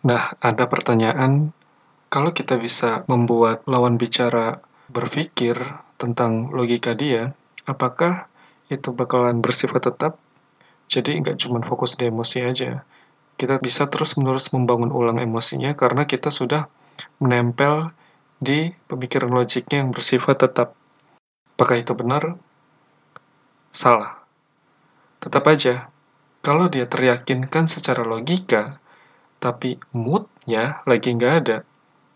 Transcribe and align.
Nah, 0.00 0.32
ada 0.40 0.64
pertanyaan, 0.64 1.52
kalau 2.08 2.32
kita 2.32 2.56
bisa 2.56 3.04
membuat 3.04 3.60
lawan 3.68 4.00
bicara 4.00 4.64
berpikir 4.88 5.60
tentang 6.00 6.48
logika 6.56 6.96
dia, 6.96 7.36
apakah 7.68 8.32
itu 8.72 8.96
bakalan 8.96 9.44
bersifat 9.44 9.92
tetap? 9.92 10.16
Jadi 10.88 11.20
nggak 11.20 11.36
cuma 11.36 11.60
fokus 11.60 12.00
di 12.00 12.08
emosi 12.08 12.38
aja. 12.42 12.80
Kita 13.36 13.60
bisa 13.60 13.92
terus-menerus 13.92 14.56
membangun 14.56 14.88
ulang 14.88 15.20
emosinya 15.20 15.76
karena 15.76 16.08
kita 16.08 16.32
sudah 16.32 16.72
menempel 17.20 17.92
di 18.40 18.72
pemikiran 18.88 19.28
logiknya 19.30 19.84
yang 19.84 19.92
bersifat 19.92 20.48
tetap. 20.48 20.72
Apakah 21.60 21.76
itu 21.76 21.92
benar? 21.92 22.40
Salah. 23.68 24.24
Tetap 25.20 25.44
aja, 25.44 25.92
kalau 26.40 26.72
dia 26.72 26.88
teryakinkan 26.88 27.68
secara 27.68 28.00
logika, 28.00 28.80
tapi 29.40 29.80
moodnya 29.96 30.84
lagi 30.84 31.16
nggak 31.16 31.34
ada, 31.42 31.64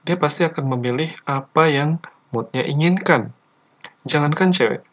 dia 0.05 0.17
pasti 0.21 0.45
akan 0.45 0.77
memilih 0.77 1.17
apa 1.25 1.73
yang 1.73 1.99
moodnya 2.31 2.63
inginkan. 2.69 3.33
Jangankan 4.05 4.53
cewek, 4.53 4.85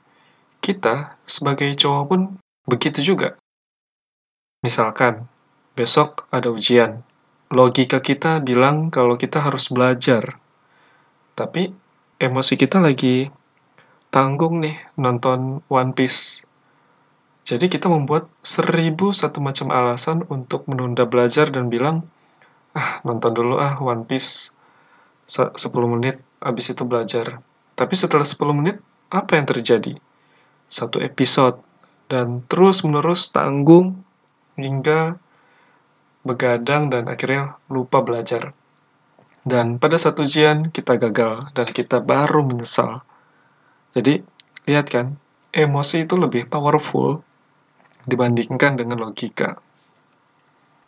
kita 0.63 1.19
sebagai 1.27 1.75
cowok 1.75 2.03
pun 2.07 2.21
begitu 2.63 3.03
juga. 3.03 3.35
Misalkan, 4.63 5.27
besok 5.75 6.31
ada 6.31 6.47
ujian. 6.47 7.03
Logika 7.51 7.99
kita 7.99 8.39
bilang 8.39 8.87
kalau 8.87 9.19
kita 9.19 9.43
harus 9.43 9.67
belajar. 9.67 10.39
Tapi, 11.35 11.75
emosi 12.15 12.53
kita 12.55 12.79
lagi 12.79 13.27
tanggung 14.07 14.63
nih 14.63 14.77
nonton 14.95 15.59
One 15.67 15.91
Piece. 15.91 16.47
Jadi 17.41 17.67
kita 17.67 17.89
membuat 17.89 18.29
seribu 18.45 19.11
satu 19.11 19.41
macam 19.43 19.73
alasan 19.73 20.23
untuk 20.29 20.63
menunda 20.69 21.03
belajar 21.03 21.49
dan 21.49 21.67
bilang, 21.67 22.07
ah 22.77 23.03
nonton 23.03 23.31
dulu 23.33 23.55
ah 23.59 23.79
One 23.79 24.07
Piece. 24.07 24.53
10 25.31 25.55
menit 25.87 26.19
habis 26.43 26.75
itu 26.75 26.83
belajar. 26.83 27.39
Tapi 27.79 27.93
setelah 27.95 28.27
10 28.27 28.35
menit 28.51 28.83
apa 29.07 29.39
yang 29.39 29.47
terjadi? 29.47 29.95
Satu 30.67 30.99
episode 30.99 31.63
dan 32.11 32.43
terus 32.51 32.83
menerus 32.83 33.31
tanggung 33.31 34.03
hingga 34.59 35.15
begadang 36.27 36.91
dan 36.91 37.07
akhirnya 37.07 37.55
lupa 37.71 38.03
belajar. 38.03 38.51
Dan 39.41 39.79
pada 39.79 39.95
satu 39.97 40.27
ujian 40.27 40.69
kita 40.69 40.99
gagal 40.99 41.49
dan 41.55 41.67
kita 41.71 42.03
baru 42.03 42.43
menyesal. 42.45 43.01
Jadi 43.95 44.21
lihat 44.67 44.91
kan 44.91 45.15
emosi 45.55 46.05
itu 46.05 46.19
lebih 46.19 46.45
powerful 46.51 47.23
dibandingkan 48.05 48.77
dengan 48.77 49.01
logika. 49.01 49.57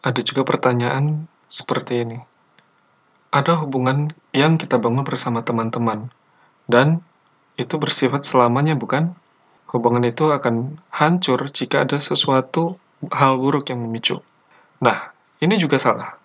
Ada 0.04 0.20
juga 0.22 0.44
pertanyaan 0.44 1.32
seperti 1.54 2.02
ini. 2.02 2.18
Ada 3.30 3.62
hubungan 3.62 4.10
yang 4.34 4.58
kita 4.58 4.82
bangun 4.82 5.06
bersama 5.06 5.46
teman-teman, 5.46 6.10
dan 6.66 7.06
itu 7.62 7.78
bersifat 7.78 8.26
selamanya, 8.26 8.74
bukan? 8.74 9.14
Hubungan 9.70 10.06
itu 10.06 10.34
akan 10.34 10.82
hancur 10.90 11.46
jika 11.54 11.86
ada 11.86 12.02
sesuatu 12.02 12.82
hal 13.14 13.38
buruk 13.38 13.70
yang 13.70 13.86
memicu. 13.86 14.22
Nah, 14.82 15.14
ini 15.42 15.58
juga 15.62 15.78
salah. 15.78 16.18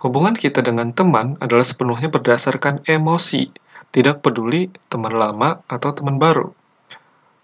Hubungan 0.00 0.36
kita 0.36 0.60
dengan 0.60 0.92
teman 0.92 1.40
adalah 1.40 1.64
sepenuhnya 1.64 2.12
berdasarkan 2.12 2.84
emosi, 2.84 3.48
tidak 3.92 4.24
peduli 4.24 4.72
teman 4.88 5.14
lama 5.14 5.60
atau 5.68 5.92
teman 5.94 6.16
baru. 6.16 6.52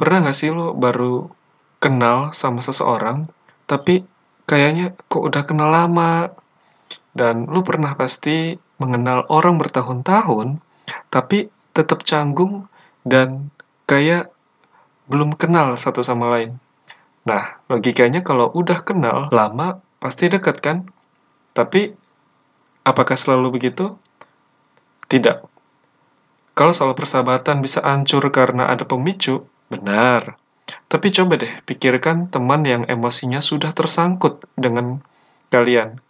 Pernah 0.00 0.26
nggak 0.26 0.36
sih 0.36 0.50
lo 0.50 0.74
baru 0.74 1.28
kenal 1.78 2.34
sama 2.34 2.58
seseorang, 2.64 3.30
tapi 3.68 4.02
kayaknya 4.48 4.96
kok 5.06 5.22
udah 5.22 5.42
kenal 5.44 5.70
lama, 5.70 6.32
dan 7.16 7.48
lu 7.48 7.64
pernah 7.64 7.94
pasti 7.94 8.56
mengenal 8.78 9.26
orang 9.28 9.58
bertahun-tahun, 9.58 10.60
tapi 11.08 11.50
tetap 11.76 12.02
canggung 12.02 12.66
dan 13.06 13.52
kayak 13.88 14.30
belum 15.08 15.34
kenal 15.34 15.72
satu 15.74 16.04
sama 16.04 16.28
lain. 16.32 16.60
Nah, 17.24 17.60
logikanya 17.68 18.24
kalau 18.24 18.48
udah 18.52 18.80
kenal 18.84 19.28
lama, 19.32 19.80
pasti 20.00 20.32
dekat 20.32 20.60
kan? 20.64 20.88
Tapi, 21.52 21.92
apakah 22.84 23.16
selalu 23.16 23.60
begitu? 23.60 23.97
Tidak. 25.08 25.44
Kalau 26.52 26.72
soal 26.74 26.92
persahabatan 26.97 27.62
bisa 27.62 27.84
hancur 27.84 28.24
karena 28.32 28.68
ada 28.68 28.84
pemicu, 28.84 29.47
benar. 29.70 30.36
Tapi 30.88 31.08
coba 31.12 31.41
deh 31.41 31.52
pikirkan 31.64 32.28
teman 32.32 32.64
yang 32.64 32.82
emosinya 32.88 33.41
sudah 33.41 33.72
tersangkut 33.72 34.44
dengan 34.56 35.00
kalian. 35.48 36.00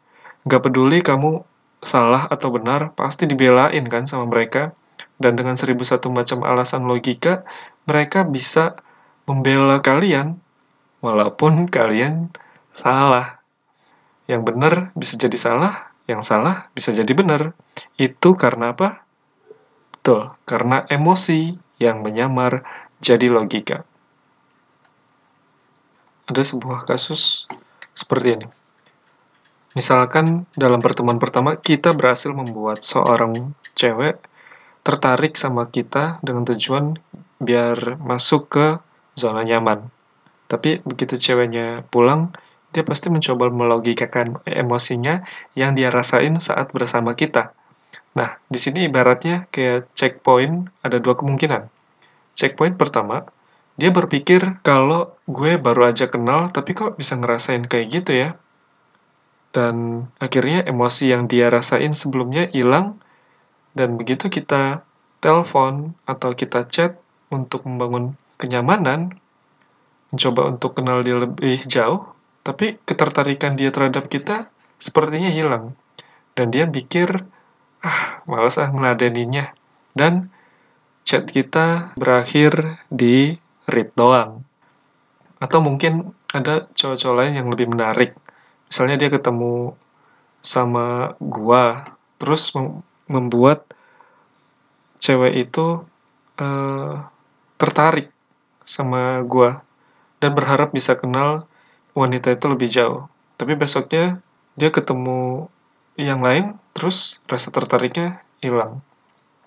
Gak 0.49 0.65
peduli 0.65 1.05
kamu 1.05 1.45
salah 1.85 2.25
atau 2.25 2.49
benar, 2.49 2.97
pasti 2.97 3.29
dibelain 3.29 3.85
kan 3.85 4.09
sama 4.09 4.25
mereka. 4.25 4.73
Dan 5.21 5.37
dengan 5.37 5.59
seribu 5.61 5.85
satu 5.85 6.09
macam 6.09 6.41
alasan 6.47 6.89
logika, 6.89 7.45
mereka 7.85 8.25
bisa 8.25 8.81
membela 9.29 9.85
kalian, 9.85 10.41
walaupun 11.05 11.69
kalian 11.69 12.33
salah. 12.73 13.45
Yang 14.25 14.43
benar 14.49 14.75
bisa 14.97 15.21
jadi 15.21 15.37
salah, 15.37 15.93
yang 16.09 16.25
salah 16.25 16.73
bisa 16.73 16.97
jadi 16.97 17.13
benar. 17.13 17.53
Itu 18.01 18.39
karena 18.39 18.73
apa? 18.73 19.05
Betul, 19.93 20.33
karena 20.49 20.89
emosi 20.89 21.61
yang 21.77 22.01
menyamar 22.01 22.65
jadi 23.05 23.29
logika. 23.29 23.85
Ada 26.29 26.41
sebuah 26.41 26.89
kasus 26.89 27.45
seperti 27.93 28.39
ini. 28.39 28.58
Misalkan 29.79 30.51
dalam 30.59 30.83
pertemuan 30.83 31.23
pertama 31.23 31.55
kita 31.55 31.95
berhasil 31.95 32.35
membuat 32.35 32.83
seorang 32.83 33.55
cewek 33.79 34.19
tertarik 34.83 35.39
sama 35.39 35.71
kita 35.71 36.19
dengan 36.19 36.43
tujuan 36.51 36.99
biar 37.39 37.95
masuk 38.03 38.51
ke 38.51 38.67
zona 39.15 39.47
nyaman. 39.47 39.87
Tapi 40.51 40.83
begitu 40.83 41.15
ceweknya 41.15 41.87
pulang, 41.95 42.35
dia 42.75 42.83
pasti 42.83 43.07
mencoba 43.07 43.55
melogikakan 43.55 44.43
emosinya 44.51 45.23
yang 45.55 45.79
dia 45.79 45.95
rasain 45.95 46.35
saat 46.43 46.75
bersama 46.75 47.15
kita. 47.15 47.55
Nah, 48.19 48.35
di 48.51 48.59
sini 48.59 48.91
ibaratnya 48.91 49.47
kayak 49.55 49.95
checkpoint 49.95 50.75
ada 50.83 50.99
dua 50.99 51.15
kemungkinan. 51.15 51.71
Checkpoint 52.35 52.75
pertama, 52.75 53.31
dia 53.79 53.95
berpikir 53.95 54.59
kalau 54.67 55.15
gue 55.31 55.55
baru 55.55 55.95
aja 55.95 56.11
kenal 56.11 56.51
tapi 56.51 56.75
kok 56.75 56.99
bisa 56.99 57.15
ngerasain 57.15 57.63
kayak 57.71 57.87
gitu 57.95 58.11
ya 58.27 58.35
dan 59.59 60.07
akhirnya 60.23 60.63
emosi 60.63 61.11
yang 61.11 61.27
dia 61.27 61.51
rasain 61.51 61.91
sebelumnya 61.91 62.47
hilang. 62.55 63.03
Dan 63.75 63.99
begitu 63.99 64.31
kita 64.31 64.87
telepon 65.19 65.99
atau 66.07 66.31
kita 66.39 66.63
chat 66.71 66.95
untuk 67.35 67.67
membangun 67.67 68.15
kenyamanan 68.39 69.19
mencoba 70.15 70.47
untuk 70.47 70.79
kenal 70.79 71.03
dia 71.03 71.19
lebih 71.19 71.67
jauh 71.67 72.15
tapi 72.47 72.81
ketertarikan 72.87 73.59
dia 73.59 73.75
terhadap 73.75 74.07
kita 74.07 74.47
sepertinya 74.79 75.29
hilang. 75.29 75.75
Dan 76.39 76.55
dia 76.55 76.71
pikir 76.71 77.27
ah 77.83 78.23
malas 78.31 78.63
ah 78.63 78.71
ngeladeninnya 78.71 79.59
dan 79.99 80.31
chat 81.03 81.27
kita 81.27 81.99
berakhir 81.99 82.79
di 82.95 83.35
read 83.67 83.91
doang. 83.99 84.47
Atau 85.43 85.67
mungkin 85.67 86.15
ada 86.31 86.71
cowok-cowok 86.79 87.17
lain 87.19 87.43
yang 87.43 87.51
lebih 87.51 87.67
menarik 87.67 88.15
misalnya 88.69 88.97
dia 89.01 89.11
ketemu 89.11 89.75
sama 90.45 91.19
gua 91.19 91.97
terus 92.21 92.55
membuat 93.09 93.67
cewek 95.01 95.49
itu 95.49 95.83
uh, 96.39 96.95
tertarik 97.59 98.13
sama 98.63 99.25
gua 99.25 99.65
dan 100.23 100.35
berharap 100.37 100.71
bisa 100.75 100.95
kenal 100.95 101.49
wanita 101.97 102.35
itu 102.35 102.47
lebih 102.47 102.69
jauh. 102.71 103.11
Tapi 103.39 103.55
besoknya 103.55 104.23
dia 104.59 104.71
ketemu 104.71 105.51
yang 105.99 106.23
lain 106.23 106.59
terus 106.75 107.19
rasa 107.27 107.51
tertariknya 107.51 108.23
hilang. 108.39 108.83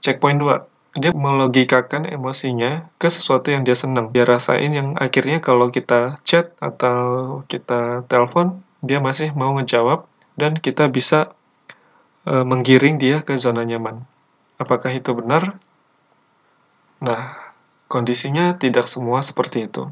Checkpoint 0.03 0.39
2 0.41 0.71
dia 0.99 1.15
melogikakan 1.15 2.03
emosinya 2.03 2.91
ke 2.99 3.07
sesuatu 3.07 3.47
yang 3.47 3.63
dia 3.63 3.79
senang. 3.79 4.11
Dia 4.11 4.27
rasain 4.27 4.75
yang 4.75 4.99
akhirnya 4.99 5.39
kalau 5.39 5.71
kita 5.71 6.19
chat 6.27 6.51
atau 6.59 7.39
kita 7.47 8.03
telepon, 8.11 8.59
dia 8.81 8.97
masih 8.97 9.33
mau 9.37 9.53
ngejawab 9.57 10.09
dan 10.35 10.57
kita 10.57 10.89
bisa 10.89 11.33
e, 12.25 12.33
menggiring 12.41 12.97
dia 12.97 13.21
ke 13.21 13.37
zona 13.37 13.61
nyaman. 13.61 14.05
Apakah 14.57 14.93
itu 14.93 15.13
benar? 15.13 15.57
Nah, 17.01 17.33
kondisinya 17.89 18.57
tidak 18.57 18.85
semua 18.85 19.25
seperti 19.25 19.65
itu. 19.69 19.89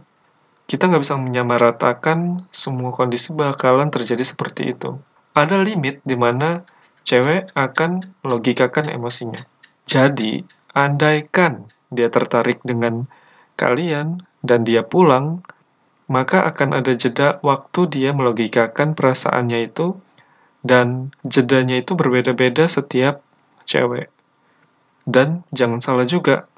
Kita 0.69 0.85
nggak 0.85 1.01
bisa 1.01 1.17
menyamaratakan 1.17 2.45
semua 2.53 2.93
kondisi 2.93 3.33
bakalan 3.33 3.89
terjadi 3.89 4.21
seperti 4.21 4.77
itu. 4.77 5.01
Ada 5.33 5.57
limit 5.57 6.05
di 6.05 6.13
mana 6.13 6.61
cewek 7.01 7.49
akan 7.57 8.13
logikakan 8.21 8.93
emosinya. 8.93 9.49
Jadi, 9.89 10.45
andaikan 10.77 11.73
dia 11.89 12.13
tertarik 12.13 12.61
dengan 12.61 13.09
kalian 13.57 14.21
dan 14.45 14.61
dia 14.61 14.85
pulang, 14.85 15.41
maka 16.09 16.49
akan 16.49 16.81
ada 16.81 16.97
jeda 16.97 17.37
waktu 17.45 17.85
dia 17.87 18.09
melogikakan 18.17 18.97
perasaannya 18.97 19.69
itu 19.69 19.95
dan 20.65 21.13
jedanya 21.21 21.79
itu 21.79 21.93
berbeda-beda 21.93 22.65
setiap 22.65 23.21
cewek. 23.63 24.09
Dan 25.05 25.45
jangan 25.53 25.79
salah 25.79 26.09
juga, 26.09 26.49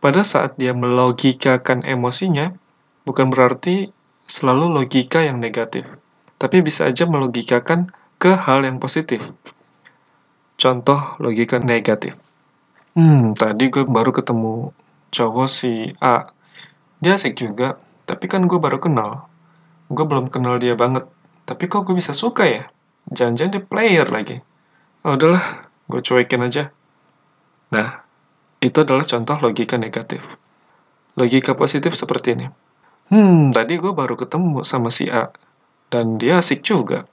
pada 0.00 0.24
saat 0.24 0.56
dia 0.56 0.72
melogikakan 0.72 1.84
emosinya, 1.84 2.56
bukan 3.04 3.28
berarti 3.28 3.92
selalu 4.24 4.72
logika 4.72 5.20
yang 5.20 5.36
negatif, 5.36 5.84
tapi 6.40 6.64
bisa 6.64 6.88
aja 6.88 7.04
melogikakan 7.04 7.92
ke 8.16 8.32
hal 8.32 8.64
yang 8.64 8.80
positif. 8.80 9.20
Contoh 10.56 11.20
logika 11.20 11.60
negatif. 11.60 12.16
Hmm, 12.96 13.36
tadi 13.36 13.68
gue 13.68 13.84
baru 13.84 14.14
ketemu 14.14 14.72
cowok 15.12 15.48
si 15.50 15.92
A. 16.00 16.30
Dia 17.04 17.20
asik 17.20 17.36
juga, 17.36 17.76
tapi 18.04 18.28
kan 18.28 18.44
gue 18.44 18.56
baru 18.60 18.80
kenal. 18.80 19.28
Gue 19.92 20.04
belum 20.08 20.32
kenal 20.32 20.56
dia 20.60 20.76
banget, 20.76 21.04
tapi 21.44 21.68
kok 21.68 21.84
gue 21.84 21.96
bisa 21.96 22.16
suka 22.16 22.48
ya? 22.48 22.64
Jangan-jangan 23.12 23.52
dia 23.52 23.62
player 23.64 24.08
lagi. 24.08 24.40
Oh, 25.04 25.16
udahlah, 25.16 25.68
gue 25.92 26.00
cuekin 26.00 26.40
aja. 26.40 26.72
Nah, 27.72 28.04
itu 28.64 28.80
adalah 28.80 29.04
contoh 29.04 29.36
logika 29.44 29.76
negatif. 29.76 30.24
Logika 31.20 31.52
positif 31.52 31.92
seperti 31.92 32.32
ini. 32.32 32.46
Hmm, 33.12 33.52
tadi 33.52 33.76
gue 33.76 33.92
baru 33.92 34.16
ketemu 34.16 34.64
sama 34.64 34.88
si 34.88 35.04
A. 35.12 35.28
Dan 35.92 36.16
dia 36.16 36.40
asik 36.40 36.64
juga. 36.64 37.04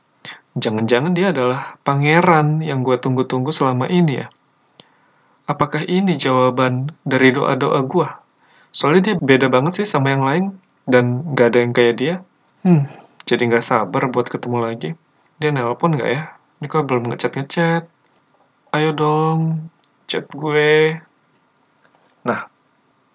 Jangan-jangan 0.55 1.11
dia 1.11 1.35
adalah 1.35 1.75
pangeran 1.83 2.63
yang 2.63 2.83
gue 2.87 2.95
tunggu-tunggu 2.95 3.51
selama 3.51 3.91
ini 3.91 4.23
ya. 4.23 4.27
Apakah 5.51 5.83
ini 5.83 6.15
jawaban 6.15 6.95
dari 7.03 7.35
doa-doa 7.35 7.83
gue? 7.83 8.07
Soalnya 8.71 9.11
dia 9.11 9.15
beda 9.19 9.51
banget 9.51 9.83
sih 9.83 9.87
sama 9.87 10.15
yang 10.15 10.23
lain. 10.23 10.45
Dan 10.91 11.23
gak 11.31 11.55
ada 11.55 11.59
yang 11.63 11.71
kayak 11.71 11.95
dia. 11.95 12.15
Hmm, 12.67 12.83
jadi 13.23 13.47
gak 13.47 13.63
sabar 13.63 14.11
buat 14.11 14.27
ketemu 14.27 14.57
lagi. 14.59 14.89
Dia 15.39 15.55
nelpon 15.55 15.95
gak 15.95 16.11
ya? 16.11 16.23
Ini 16.59 16.67
kok 16.67 16.83
belum 16.83 17.07
ngechat-ngechat? 17.07 17.87
Ayo 18.75 18.91
dong, 18.91 19.71
chat 20.05 20.27
gue. 20.27 20.99
Nah, 22.27 22.51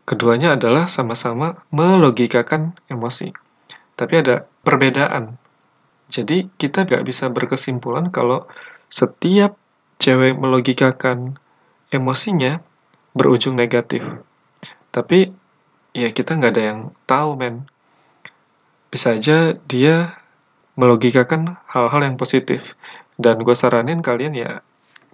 keduanya 0.08 0.56
adalah 0.56 0.88
sama-sama 0.88 1.61
melogikakan 1.69 2.73
emosi. 2.88 3.37
Tapi 3.93 4.14
ada 4.25 4.49
perbedaan. 4.64 5.37
Jadi 6.08 6.49
kita 6.56 6.88
gak 6.88 7.05
bisa 7.05 7.28
berkesimpulan 7.28 8.08
kalau 8.08 8.49
setiap 8.88 9.61
cewek 10.00 10.38
melogikakan 10.40 11.37
emosinya 11.93 12.64
berujung 13.12 13.52
negatif. 13.52 14.00
Tapi 14.93 15.32
ya 15.96 16.12
kita 16.12 16.37
nggak 16.37 16.52
ada 16.52 16.64
yang 16.76 16.81
tahu 17.08 17.40
men. 17.40 17.64
Bisa 18.93 19.16
aja 19.16 19.56
dia 19.64 20.20
melogikakan 20.76 21.56
hal-hal 21.72 22.04
yang 22.04 22.20
positif. 22.20 22.76
Dan 23.16 23.40
gue 23.40 23.56
saranin 23.56 24.04
kalian 24.04 24.37
ya 24.37 24.60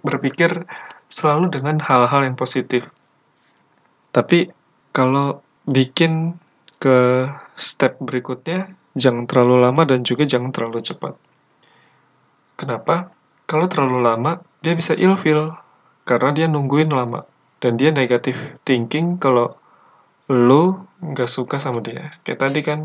berpikir 0.03 0.67
selalu 1.07 1.47
dengan 1.55 1.79
hal-hal 1.79 2.27
yang 2.27 2.35
positif. 2.35 2.83
Tapi 4.11 4.51
kalau 4.91 5.39
bikin 5.63 6.35
ke 6.83 7.31
step 7.55 7.95
berikutnya, 8.03 8.75
jangan 8.99 9.23
terlalu 9.23 9.63
lama 9.63 9.87
dan 9.87 10.03
juga 10.03 10.27
jangan 10.27 10.51
terlalu 10.51 10.83
cepat. 10.83 11.15
Kenapa? 12.59 13.15
Kalau 13.47 13.71
terlalu 13.71 14.03
lama, 14.03 14.43
dia 14.59 14.75
bisa 14.75 14.93
ilfil 14.99 15.55
karena 16.03 16.35
dia 16.35 16.45
nungguin 16.51 16.91
lama 16.91 17.23
dan 17.63 17.79
dia 17.79 17.95
negatif 17.95 18.35
thinking 18.67 19.15
kalau 19.15 19.55
lo 20.31 20.87
nggak 21.03 21.27
suka 21.27 21.59
sama 21.59 21.83
dia. 21.83 22.15
Kayak 22.23 22.39
tadi 22.39 22.59
kan, 22.63 22.79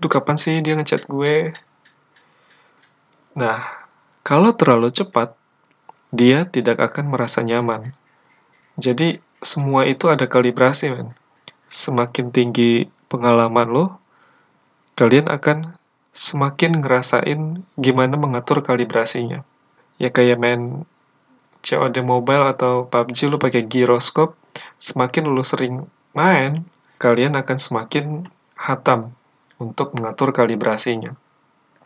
tuh 0.00 0.10
kapan 0.12 0.36
sih 0.36 0.60
dia 0.60 0.76
ngechat 0.76 1.08
gue? 1.08 1.56
Nah, 3.34 3.64
kalau 4.20 4.52
terlalu 4.52 4.92
cepat, 4.92 5.32
dia 6.14 6.44
tidak 6.46 6.78
akan 6.78 7.10
merasa 7.10 7.40
nyaman. 7.40 7.96
Jadi, 8.76 9.18
semua 9.40 9.88
itu 9.88 10.12
ada 10.12 10.28
kalibrasi, 10.28 10.92
men. 10.92 11.16
Semakin 11.72 12.30
tinggi 12.30 12.86
pengalaman 13.08 13.68
lo, 13.68 13.98
kalian 14.94 15.26
akan 15.26 15.74
semakin 16.14 16.78
ngerasain 16.78 17.66
gimana 17.74 18.14
mengatur 18.14 18.62
kalibrasinya. 18.62 19.42
Ya 19.98 20.14
kayak 20.14 20.38
main 20.38 20.86
COD 21.64 22.04
mobile 22.06 22.46
atau 22.46 22.86
PUBG 22.86 23.32
lo 23.32 23.42
pakai 23.42 23.66
giroskop, 23.66 24.38
semakin 24.78 25.26
lo 25.32 25.42
sering 25.42 25.90
main, 26.14 26.62
kalian 27.04 27.36
akan 27.36 27.58
semakin 27.60 28.24
hatam 28.56 29.12
untuk 29.60 29.92
mengatur 29.92 30.32
kalibrasinya. 30.32 31.12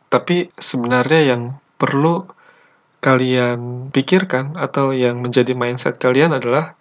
Tapi 0.06 0.54
sebenarnya 0.54 1.34
yang 1.34 1.58
perlu 1.74 2.22
kalian 3.02 3.90
pikirkan 3.90 4.54
atau 4.54 4.94
yang 4.94 5.18
menjadi 5.18 5.58
mindset 5.58 5.98
kalian 5.98 6.38
adalah 6.38 6.78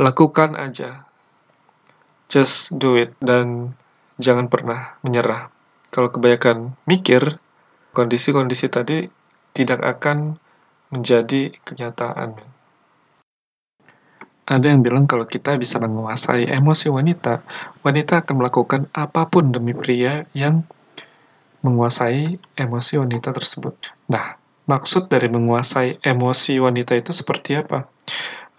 lakukan 0.00 0.56
aja. 0.56 1.04
Just 2.32 2.72
do 2.80 2.96
it 2.96 3.12
dan 3.20 3.76
jangan 4.16 4.48
pernah 4.48 4.96
menyerah. 5.04 5.52
Kalau 5.92 6.08
kebanyakan 6.08 6.74
mikir, 6.88 7.38
kondisi-kondisi 7.92 8.72
tadi 8.72 9.06
tidak 9.54 9.84
akan 9.84 10.40
menjadi 10.90 11.54
kenyataan. 11.62 12.53
Ada 14.44 14.76
yang 14.76 14.84
bilang 14.84 15.08
kalau 15.08 15.24
kita 15.24 15.56
bisa 15.56 15.80
menguasai 15.80 16.52
emosi 16.52 16.92
wanita, 16.92 17.40
wanita 17.80 18.24
akan 18.24 18.34
melakukan 18.36 18.82
apa 18.92 19.32
pun 19.32 19.48
demi 19.48 19.72
pria 19.72 20.28
yang 20.36 20.68
menguasai 21.64 22.36
emosi 22.60 23.00
wanita 23.00 23.32
tersebut. 23.32 23.72
Nah, 24.12 24.36
maksud 24.68 25.08
dari 25.08 25.32
menguasai 25.32 26.04
emosi 26.04 26.60
wanita 26.60 26.92
itu 26.92 27.16
seperti 27.16 27.56
apa? 27.56 27.88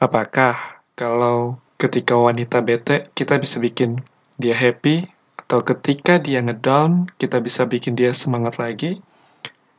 Apakah 0.02 0.82
kalau 0.98 1.62
ketika 1.78 2.18
wanita 2.18 2.66
bete, 2.66 3.14
kita 3.14 3.38
bisa 3.38 3.62
bikin 3.62 4.02
dia 4.42 4.58
happy, 4.58 5.06
atau 5.46 5.62
ketika 5.62 6.18
dia 6.18 6.42
ngedown, 6.42 7.14
kita 7.22 7.38
bisa 7.38 7.70
bikin 7.70 7.94
dia 7.94 8.10
semangat 8.18 8.58
lagi. 8.58 9.06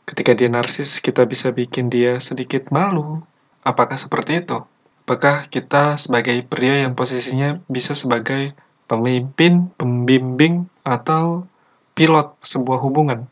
Ketika 0.07 0.39
dia 0.39 0.47
narsis, 0.47 1.03
kita 1.03 1.27
bisa 1.27 1.51
bikin 1.51 1.91
dia 1.91 2.23
sedikit 2.23 2.71
malu. 2.71 3.27
Apakah 3.67 3.99
seperti 3.99 4.47
itu? 4.47 4.63
Apakah 5.07 5.47
kita 5.47 5.95
sebagai 5.95 6.35
pria 6.43 6.83
yang 6.83 6.99
posisinya 6.99 7.63
bisa 7.71 7.95
sebagai 7.95 8.59
pemimpin, 8.91 9.71
pembimbing, 9.79 10.67
atau 10.83 11.47
pilot 11.95 12.35
sebuah 12.43 12.83
hubungan? 12.83 13.31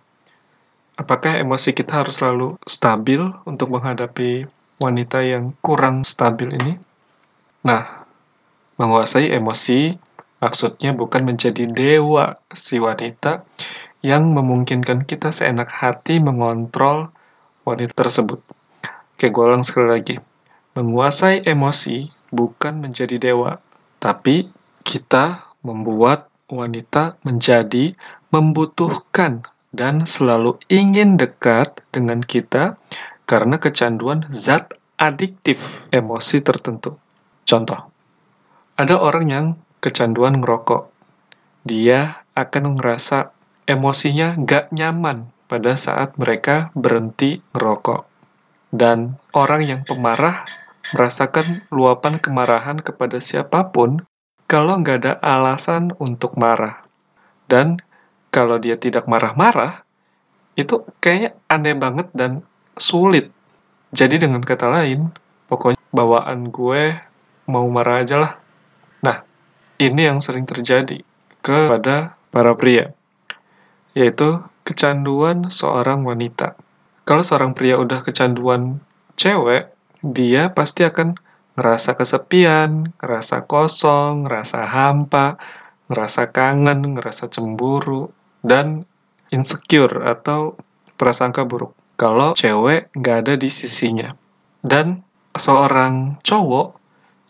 Apakah 0.95 1.35
emosi 1.43 1.75
kita 1.75 2.07
harus 2.07 2.23
selalu 2.23 2.63
stabil 2.63 3.19
untuk 3.43 3.75
menghadapi 3.75 4.47
wanita 4.79 5.27
yang 5.27 5.51
kurang 5.67 6.07
stabil 6.07 6.55
ini? 6.55 6.79
Nah, 7.67 8.07
menguasai 8.79 9.35
emosi 9.35 9.99
maksudnya 10.39 10.95
bukan 10.95 11.27
menjadi 11.27 11.67
dewa 11.67 12.39
si 12.55 12.79
wanita 12.79 13.43
yang 13.99 14.31
memungkinkan 14.31 15.11
kita 15.11 15.35
seenak 15.35 15.75
hati 15.75 16.23
mengontrol 16.23 17.11
wanita 17.67 17.99
tersebut. 17.99 18.39
Oke, 19.19 19.27
gue 19.27 19.43
ulang 19.43 19.67
sekali 19.67 19.91
lagi. 19.91 20.34
Menguasai 20.75 21.47
emosi 21.47 22.11
bukan 22.35 22.83
menjadi 22.83 23.15
dewa, 23.23 23.63
tapi 24.03 24.51
kita 24.83 25.55
membuat 25.63 26.27
wanita 26.51 27.15
menjadi 27.23 27.95
membutuhkan 28.35 29.47
dan 29.71 30.03
selalu 30.03 30.59
ingin 30.67 31.15
dekat 31.15 31.79
dengan 31.95 32.27
kita 32.27 32.75
karena 33.23 33.63
kecanduan 33.63 34.27
zat 34.35 34.75
adiktif 34.99 35.79
emosi 35.95 36.43
tertentu. 36.43 36.99
Contoh, 37.47 37.87
ada 38.75 38.99
orang 38.99 39.27
yang 39.31 39.47
kecanduan 39.79 40.43
ngerokok. 40.43 40.91
Dia 41.63 42.27
akan 42.35 42.75
ngerasa 42.75 43.31
emosinya 43.71 44.35
gak 44.43 44.75
nyaman 44.75 45.31
pada 45.47 45.79
saat 45.79 46.19
mereka 46.19 46.75
berhenti 46.75 47.39
ngerokok. 47.55 48.11
Dan 48.75 49.23
orang 49.31 49.63
yang 49.63 49.81
pemarah 49.87 50.64
merasakan 50.93 51.65
luapan 51.73 52.21
kemarahan 52.21 52.83
kepada 52.85 53.23
siapa 53.23 53.73
pun 53.73 54.05
kalau 54.45 54.77
nggak 54.83 54.99
ada 55.01 55.13
alasan 55.25 55.97
untuk 55.97 56.37
marah. 56.37 56.85
Dan 57.49 57.81
kalau 58.29 58.61
dia 58.61 58.77
tidak 58.77 59.09
marah-marah, 59.09 59.87
itu 60.59 60.85
kayaknya 61.01 61.39
aneh 61.49 61.77
banget 61.79 62.09
dan 62.13 62.45
sulit. 62.77 63.31
Jadi 63.95 64.21
dengan 64.21 64.43
kata 64.43 64.69
lain, 64.69 65.15
pokoknya 65.47 65.81
bawaan 65.95 66.51
gue 66.51 66.99
mau 67.47 67.67
marah 67.71 68.03
aja 68.03 68.19
lah. 68.19 68.33
Nah, 69.05 69.23
ini 69.79 70.09
yang 70.09 70.19
sering 70.19 70.47
terjadi 70.47 71.03
kepada 71.45 72.19
para 72.33 72.57
pria, 72.57 72.97
yaitu 73.93 74.43
kecanduan 74.65 75.53
seorang 75.53 76.03
wanita. 76.03 76.57
Kalau 77.05 77.21
seorang 77.21 77.53
pria 77.53 77.77
udah 77.77 78.01
kecanduan 78.01 78.81
cewek, 79.15 79.74
dia 80.05 80.53
pasti 80.53 80.85
akan 80.85 81.17
ngerasa 81.57 81.97
kesepian, 81.97 82.93
ngerasa 83.01 83.49
kosong, 83.49 84.29
ngerasa 84.29 84.69
hampa, 84.69 85.41
ngerasa 85.89 86.29
kangen, 86.35 86.93
ngerasa 86.93 87.33
cemburu, 87.33 88.13
dan 88.45 88.85
insecure 89.33 90.05
atau 90.05 90.61
prasangka 91.01 91.49
buruk. 91.49 91.73
kalau 91.95 92.35
cewek 92.35 92.91
nggak 92.99 93.17
ada 93.25 93.35
di 93.39 93.47
sisinya. 93.49 94.19
Dan 94.59 95.07
seorang 95.39 96.19
cowok 96.27 96.75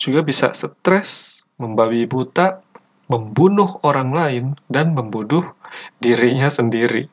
juga 0.00 0.24
bisa 0.24 0.56
stres, 0.56 1.44
membabi 1.60 2.08
buta, 2.08 2.64
membunuh 3.12 3.76
orang 3.84 4.10
lain, 4.16 4.44
dan 4.72 4.96
membunuh 4.96 5.52
dirinya 6.00 6.48
sendiri. 6.48 7.12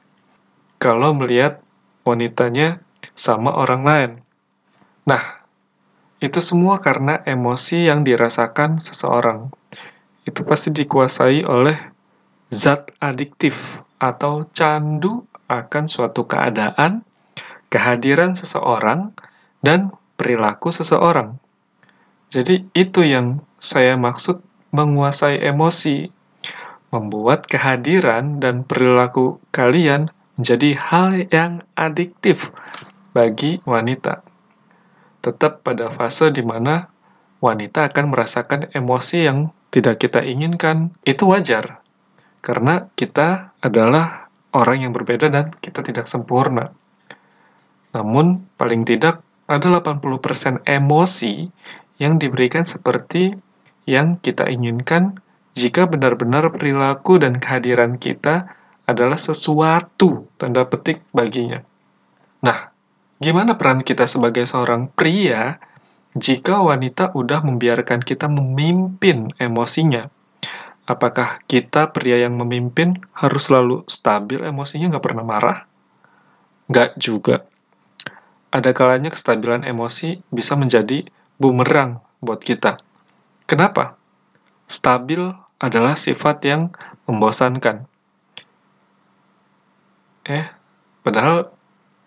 Kalau 0.79 1.11
melihat 1.11 1.59
wanitanya 2.07 2.79
sama 3.13 3.51
orang 3.51 3.83
lain. 3.83 4.11
Nah, 5.03 5.40
itu 6.21 6.37
semua 6.37 6.77
karena 6.77 7.17
emosi 7.25 7.89
yang 7.89 8.05
dirasakan 8.05 8.77
seseorang. 8.77 9.49
Itu 10.21 10.45
pasti 10.45 10.69
dikuasai 10.69 11.41
oleh 11.41 11.73
zat 12.53 12.93
adiktif 13.01 13.81
atau 13.97 14.45
candu 14.53 15.25
akan 15.49 15.89
suatu 15.89 16.29
keadaan, 16.29 17.01
kehadiran 17.73 18.37
seseorang, 18.37 19.17
dan 19.65 19.97
perilaku 20.13 20.69
seseorang. 20.69 21.41
Jadi 22.29 22.69
itu 22.77 23.01
yang 23.01 23.41
saya 23.57 23.97
maksud 23.97 24.45
menguasai 24.71 25.41
emosi, 25.41 26.13
membuat 26.93 27.49
kehadiran 27.49 28.37
dan 28.37 28.61
perilaku 28.61 29.41
kalian 29.49 30.13
menjadi 30.37 30.77
hal 30.77 31.09
yang 31.33 31.65
adiktif 31.73 32.53
bagi 33.11 33.59
wanita. 33.67 34.30
Tetap 35.21 35.61
pada 35.61 35.93
fase 35.93 36.33
di 36.33 36.41
mana 36.41 36.89
wanita 37.41 37.89
akan 37.89 38.13
merasakan 38.13 38.69
emosi 38.73 39.29
yang 39.29 39.53
tidak 39.71 40.03
kita 40.03 40.21
inginkan, 40.25 40.93
itu 41.07 41.29
wajar. 41.29 41.79
Karena 42.41 42.89
kita 42.97 43.53
adalah 43.61 44.27
orang 44.51 44.85
yang 44.89 44.91
berbeda 44.91 45.31
dan 45.31 45.53
kita 45.61 45.85
tidak 45.85 46.05
sempurna. 46.09 46.73
Namun, 47.95 48.45
paling 48.57 48.83
tidak 48.83 49.23
ada 49.47 49.67
80% 49.67 50.63
emosi 50.63 51.51
yang 51.99 52.17
diberikan 52.17 52.63
seperti 52.63 53.35
yang 53.85 54.17
kita 54.17 54.47
inginkan 54.47 55.19
jika 55.53 55.85
benar-benar 55.85 56.47
perilaku 56.55 57.19
dan 57.19 57.37
kehadiran 57.37 57.99
kita 57.99 58.55
adalah 58.87 59.19
sesuatu 59.19 60.27
tanda 60.39 60.63
petik 60.67 61.03
baginya. 61.11 61.63
Nah, 62.41 62.70
gimana 63.21 63.55
peran 63.55 63.85
kita 63.85 64.09
sebagai 64.09 64.43
seorang 64.49 64.89
pria 64.89 65.61
jika 66.17 66.59
wanita 66.59 67.13
udah 67.13 67.45
membiarkan 67.45 68.01
kita 68.01 68.27
memimpin 68.27 69.31
emosinya? 69.37 70.09
Apakah 70.89 71.45
kita 71.45 71.93
pria 71.93 72.19
yang 72.19 72.35
memimpin 72.35 72.99
harus 73.15 73.47
selalu 73.47 73.85
stabil 73.87 74.41
emosinya, 74.43 74.91
nggak 74.91 75.05
pernah 75.05 75.23
marah? 75.23 75.69
Nggak 76.67 76.97
juga 76.99 77.45
ada 78.51 78.75
kalanya 78.75 79.09
kestabilan 79.09 79.63
emosi 79.63 80.19
bisa 80.27 80.59
menjadi 80.59 81.07
bumerang 81.39 82.03
buat 82.19 82.43
kita. 82.43 82.75
Kenapa? 83.47 83.95
Stabil 84.67 85.31
adalah 85.57 85.95
sifat 85.95 86.43
yang 86.43 86.75
membosankan. 87.07 87.87
Eh, 90.27 90.45
padahal 91.01 91.49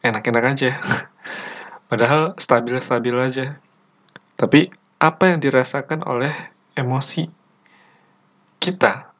enak-enak 0.05 0.45
aja. 0.45 0.71
padahal 1.95 2.35
stabil-stabil 2.35 3.15
aja. 3.15 3.63
Tapi 4.35 4.67
apa 4.99 5.31
yang 5.31 5.39
dirasakan 5.39 6.03
oleh 6.03 6.35
emosi 6.75 7.31
kita? 8.59 9.15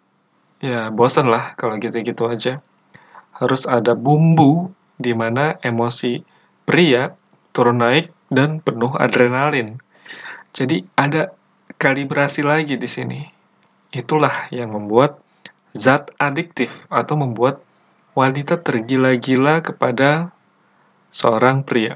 Ya, 0.59 0.91
bosan 0.91 1.31
lah 1.31 1.55
kalau 1.55 1.79
gitu-gitu 1.79 2.27
aja. 2.27 2.59
Harus 3.31 3.71
ada 3.71 3.95
bumbu 3.95 4.75
di 4.99 5.15
mana 5.15 5.55
emosi 5.63 6.27
pria 6.67 7.15
turun 7.55 7.79
naik 7.79 8.11
dan 8.27 8.59
penuh 8.59 8.91
adrenalin. 8.99 9.79
Jadi 10.51 10.83
ada 10.99 11.31
kalibrasi 11.79 12.43
lagi 12.43 12.75
di 12.75 12.91
sini. 12.91 13.23
Itulah 13.95 14.51
yang 14.51 14.75
membuat 14.75 15.23
zat 15.71 16.11
adiktif 16.19 16.75
atau 16.91 17.15
membuat 17.15 17.63
wanita 18.19 18.59
tergila-gila 18.63 19.63
kepada 19.63 20.34
seorang 21.15 21.63
pria. 21.63 21.95